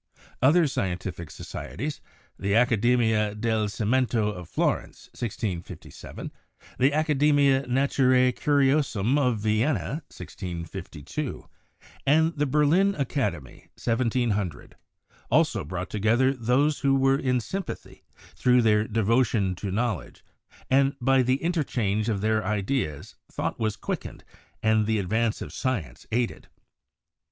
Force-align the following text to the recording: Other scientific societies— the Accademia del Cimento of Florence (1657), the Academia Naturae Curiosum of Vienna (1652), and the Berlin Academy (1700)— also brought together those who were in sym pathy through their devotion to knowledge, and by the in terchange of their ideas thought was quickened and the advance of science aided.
Other 0.41 0.65
scientific 0.65 1.29
societies— 1.29 2.01
the 2.39 2.53
Accademia 2.55 3.35
del 3.39 3.67
Cimento 3.69 4.29
of 4.33 4.49
Florence 4.49 5.09
(1657), 5.13 6.31
the 6.79 6.91
Academia 6.91 7.67
Naturae 7.67 8.31
Curiosum 8.31 9.19
of 9.19 9.37
Vienna 9.37 10.01
(1652), 10.09 11.47
and 12.07 12.35
the 12.35 12.47
Berlin 12.47 12.95
Academy 12.95 13.69
(1700)— 13.77 14.75
also 15.29 15.63
brought 15.63 15.91
together 15.91 16.33
those 16.33 16.79
who 16.79 16.95
were 16.95 17.19
in 17.19 17.39
sym 17.39 17.61
pathy 17.61 18.01
through 18.35 18.63
their 18.63 18.87
devotion 18.87 19.53
to 19.53 19.69
knowledge, 19.69 20.25
and 20.67 20.95
by 20.99 21.21
the 21.21 21.43
in 21.43 21.51
terchange 21.51 22.09
of 22.09 22.21
their 22.21 22.43
ideas 22.43 23.17
thought 23.31 23.59
was 23.59 23.75
quickened 23.75 24.23
and 24.63 24.87
the 24.87 24.97
advance 24.97 25.43
of 25.43 25.53
science 25.53 26.07
aided. 26.11 26.47